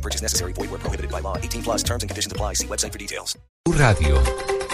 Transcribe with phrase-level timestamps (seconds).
[0.00, 0.54] No purchase necessary.
[0.54, 1.36] Void where prohibited by law.
[1.36, 2.54] 18 plus terms and conditions apply.
[2.54, 3.38] See website for details.
[3.66, 4.18] Blue Radio.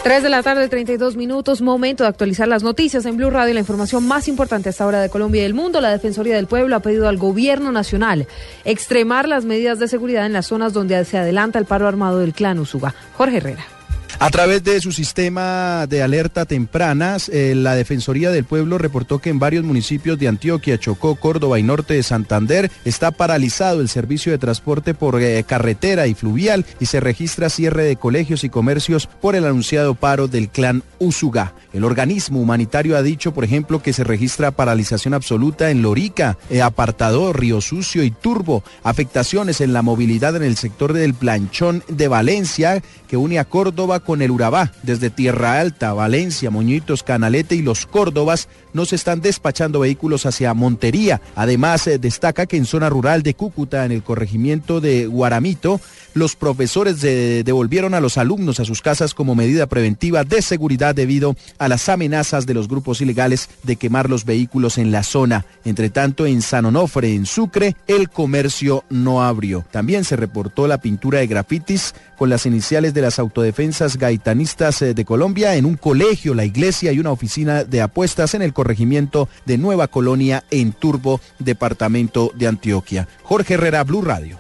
[0.05, 3.55] 3 de la tarde, 32 minutos, momento de actualizar las noticias en Blue Radio.
[3.55, 5.81] La información más importante hasta ahora de Colombia y del mundo.
[5.81, 8.29] La Defensoría del Pueblo ha pedido al gobierno nacional
[8.65, 12.33] extremar las medidas de seguridad en las zonas donde se adelanta el paro armado del
[12.33, 12.95] clan Usuga.
[13.17, 13.76] Jorge Herrera.
[14.19, 19.29] A través de su sistema de alerta tempranas, eh, la Defensoría del Pueblo reportó que
[19.29, 24.33] en varios municipios de Antioquia, Chocó, Córdoba y norte de Santander está paralizado el servicio
[24.33, 29.07] de transporte por eh, carretera y fluvial y se registra cierre de colegios y comercios
[29.07, 31.53] por el anunciado paro del clan Usuga.
[31.75, 36.63] El organismo humanitario ha dicho, por ejemplo, que se registra paralización absoluta en Lorica, eh,
[36.63, 42.09] Apartador, Río Sucio y Turbo, afectaciones en la movilidad en el sector del Planchón de
[42.09, 44.73] Valencia, que une a Córdoba con el Urabá.
[44.83, 50.55] Desde Tierra Alta, Valencia, Moñitos, Canalete y los Córdobas no se están despachando vehículos hacia
[50.55, 51.21] Montería.
[51.35, 55.81] Además, eh, destaca que en zona rural de Cúcuta, en el corregimiento de Guaramito,
[56.15, 60.95] los profesores de- devolvieron a los alumnos a sus casas como medida preventiva de seguridad
[60.95, 65.45] debido a las amenazas de los grupos ilegales de quemar los vehículos en la zona.
[65.65, 69.65] Entre tanto, en San Onofre, en Sucre, el comercio no abrió.
[69.71, 74.95] También se reportó la pintura de grafitis con las iniciales de las autodefensas gaitanistas eh,
[74.95, 79.29] de Colombia en un colegio, la iglesia y una oficina de apuestas en el corregimiento
[79.45, 83.09] de Nueva Colonia en Turbo, departamento de Antioquia.
[83.23, 84.39] Jorge Herrera, Blue Radio.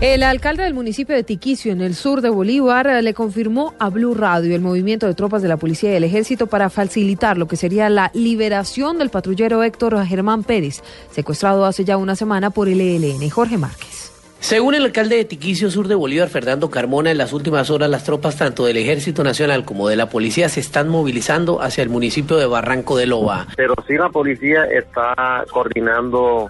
[0.00, 4.14] El alcalde del municipio de Tiquicio, en el sur de Bolívar, le confirmó a Blue
[4.14, 7.56] Radio el movimiento de tropas de la policía y del ejército para facilitar lo que
[7.56, 12.82] sería la liberación del patrullero Héctor Germán Pérez, secuestrado hace ya una semana por el
[12.82, 13.30] ELN.
[13.30, 13.85] Jorge Márquez.
[14.46, 18.04] Según el alcalde de Tiquicio Sur de Bolívar, Fernando Carmona, en las últimas horas las
[18.04, 22.36] tropas tanto del Ejército Nacional como de la policía se están movilizando hacia el municipio
[22.36, 23.48] de Barranco de Loba.
[23.56, 26.48] pero sí la policía está coordinando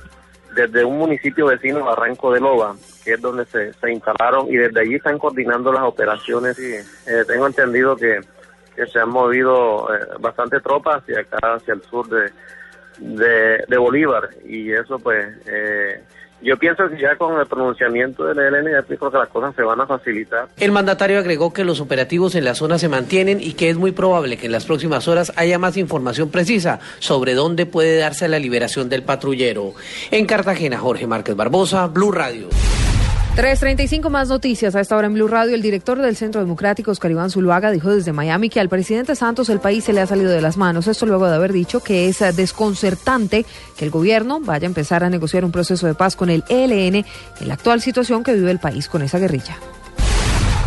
[0.54, 4.78] desde un municipio vecino, Barranco de Loba, que es donde se, se instalaron y desde
[4.78, 6.58] allí están coordinando las operaciones.
[6.58, 8.20] Y, eh, tengo entendido que,
[8.92, 12.30] se han movido eh, bastante tropas hacia acá, hacia el sur de,
[12.98, 15.28] de, de Bolívar y eso pues...
[15.46, 16.02] Eh,
[16.42, 19.62] yo pienso que ya con el pronunciamiento del ELN ya creo que las cosas se
[19.62, 20.48] van a facilitar.
[20.58, 23.92] El mandatario agregó que los operativos en la zona se mantienen y que es muy
[23.92, 28.38] probable que en las próximas horas haya más información precisa sobre dónde puede darse la
[28.38, 29.74] liberación del patrullero.
[30.10, 32.48] En Cartagena, Jorge Márquez Barbosa, Blue Radio.
[33.36, 35.54] 3.35 más noticias a esta hora en Blue Radio.
[35.54, 39.50] El director del Centro Democrático, Oscar Iván Zuluaga, dijo desde Miami que al presidente Santos
[39.50, 40.86] el país se le ha salido de las manos.
[40.86, 43.44] Esto luego de haber dicho que es eh, desconcertante
[43.76, 46.94] que el gobierno vaya a empezar a negociar un proceso de paz con el ELN
[46.94, 47.04] en
[47.48, 49.58] la actual situación que vive el país con esa guerrilla.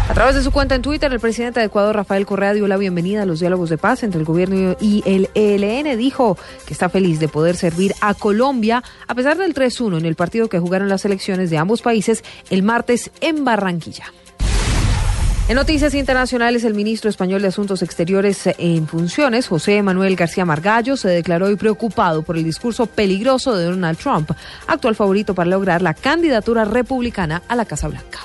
[0.09, 2.77] A través de su cuenta en Twitter, el presidente de Ecuador, Rafael Correa, dio la
[2.77, 5.95] bienvenida a los diálogos de paz entre el gobierno y el ELN.
[5.99, 10.15] Dijo que está feliz de poder servir a Colombia a pesar del 3-1 en el
[10.15, 14.11] partido que jugaron las elecciones de ambos países el martes en Barranquilla.
[15.47, 20.97] En noticias internacionales, el ministro español de Asuntos Exteriores en funciones, José Manuel García Margallo,
[20.97, 24.31] se declaró hoy preocupado por el discurso peligroso de Donald Trump,
[24.65, 28.19] actual favorito para lograr la candidatura republicana a la Casa Blanca.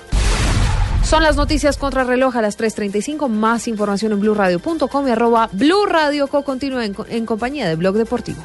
[1.14, 3.28] Son las noticias contra reloj a las 3.35.
[3.28, 6.42] Más información en blueradio.com y arroba Blue Radio Co.
[6.42, 8.44] Continúa en, en compañía de Blog Deportivo.